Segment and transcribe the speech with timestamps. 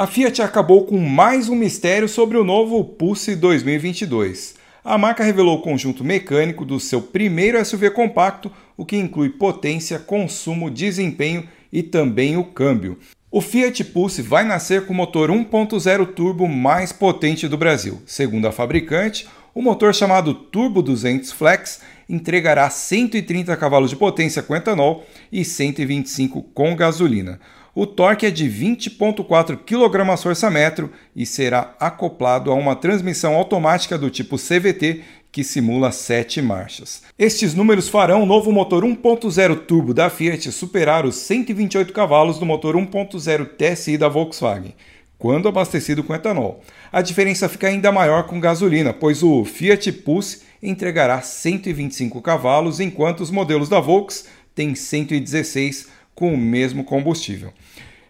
[0.00, 4.54] A Fiat acabou com mais um mistério sobre o novo Pulse 2022.
[4.82, 9.98] A marca revelou o conjunto mecânico do seu primeiro SUV compacto, o que inclui potência,
[9.98, 12.98] consumo, desempenho e também o câmbio.
[13.30, 18.00] O Fiat Pulse vai nascer com o motor 1.0 turbo mais potente do Brasil.
[18.06, 24.56] Segundo a fabricante, o motor chamado Turbo 200 Flex entregará 130 cavalos de potência com
[24.56, 27.38] etanol e 125 com gasolina.
[27.72, 34.36] O torque é de 20,4 kgfm e será acoplado a uma transmissão automática do tipo
[34.36, 37.02] CVT que simula 7 marchas.
[37.16, 42.46] Estes números farão o novo motor 1.0 turbo da Fiat superar os 128 cavalos do
[42.46, 44.74] motor 1.0 TSI da Volkswagen,
[45.16, 46.64] quando abastecido com etanol.
[46.90, 53.20] A diferença fica ainda maior com gasolina, pois o Fiat Pulse entregará 125 cavalos, enquanto
[53.20, 54.26] os modelos da Volks
[54.56, 57.50] têm 116 com o mesmo combustível.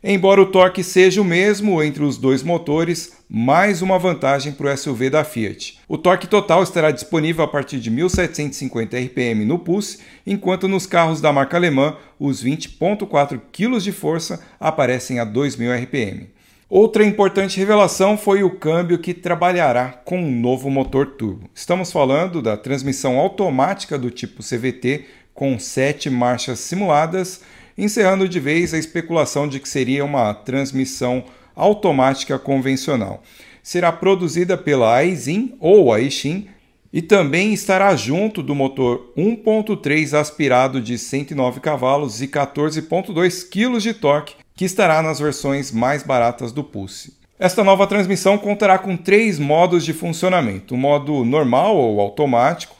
[0.02, 4.76] Embora o torque seja o mesmo entre os dois motores, mais uma vantagem para o
[4.76, 5.78] SUV da Fiat.
[5.86, 11.20] O torque total estará disponível a partir de 1750 RPM no Pulse, enquanto nos carros
[11.20, 16.30] da marca alemã os 20,4 kg de força aparecem a 2000 RPM.
[16.68, 21.48] Outra importante revelação foi o câmbio que trabalhará com um novo motor turbo.
[21.54, 27.42] Estamos falando da transmissão automática do tipo CVT com sete marchas simuladas
[27.82, 31.24] encerrando de vez a especulação de que seria uma transmissão
[31.56, 33.22] automática convencional.
[33.62, 36.48] Será produzida pela Aizin ou Aishin
[36.92, 43.94] e também estará junto do motor 1.3 aspirado de 109 cavalos e 14.2 kg de
[43.94, 47.14] torque, que estará nas versões mais baratas do Pulse.
[47.38, 52.76] Esta nova transmissão contará com três modos de funcionamento: o modo normal ou automático,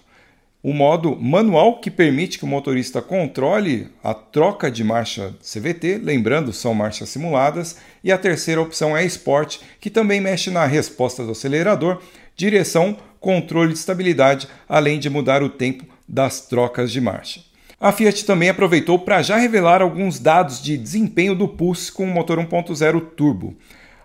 [0.63, 6.53] o modo manual que permite que o motorista controle a troca de marcha CVT, lembrando,
[6.53, 11.33] são marchas simuladas, e a terceira opção é Sport, que também mexe na resposta do
[11.33, 12.03] acelerador,
[12.37, 17.41] direção, controle de estabilidade, além de mudar o tempo das trocas de marcha.
[17.81, 22.07] A Fiat também aproveitou para já revelar alguns dados de desempenho do Pulse com o
[22.07, 23.57] motor 1.0 turbo.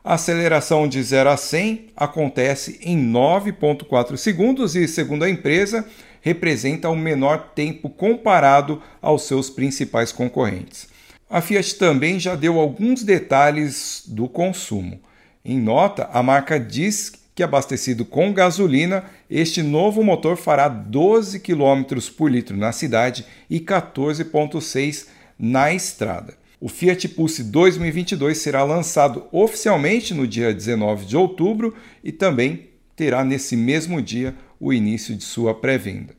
[0.07, 5.83] A aceleração de 0 a 100 acontece em 9.4 segundos e, segundo a empresa,
[6.21, 10.87] representa o menor tempo comparado aos seus principais concorrentes.
[11.27, 14.99] A Fiat também já deu alguns detalhes do consumo.
[15.43, 21.81] Em nota, a marca diz que abastecido com gasolina, este novo motor fará 12 km
[22.15, 25.07] por litro na cidade e 14,6
[25.39, 26.44] na estrada.
[26.59, 33.23] O Fiat Pulse 2022 será lançado oficialmente no dia 19 de outubro e também terá
[33.23, 36.15] nesse mesmo dia o início de sua pré-venda.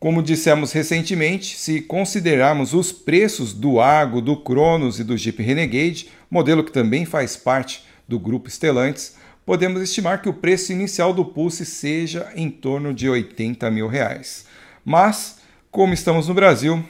[0.00, 6.08] Como dissemos recentemente, se considerarmos os preços do Argo, do Cronos e do Jeep Renegade,
[6.30, 9.16] modelo que também faz parte do grupo Stellantis,
[9.46, 14.46] podemos estimar que o preço inicial do Pulse seja em torno de 80 mil reais.
[14.84, 15.38] Mas,
[15.70, 16.84] como estamos no Brasil,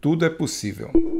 [0.00, 1.15] tudo é possível.